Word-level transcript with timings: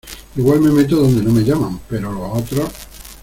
igual 0.35 0.59
me 0.61 0.71
meto 0.71 0.95
donde 0.95 1.21
no 1.21 1.29
me 1.31 1.43
llaman, 1.43 1.79
pero 1.87 2.11
los 2.11 2.41
otros 2.43 2.67